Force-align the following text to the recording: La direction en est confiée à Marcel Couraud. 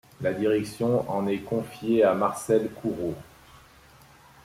La 0.21 0.33
direction 0.33 1.07
en 1.11 1.27
est 1.27 1.41
confiée 1.43 2.03
à 2.03 2.15
Marcel 2.15 2.71
Couraud. 2.71 3.13